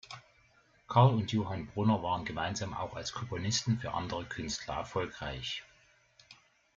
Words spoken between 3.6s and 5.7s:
für andere Künstler erfolgreich.